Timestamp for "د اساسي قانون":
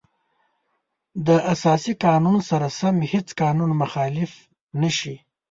1.27-2.37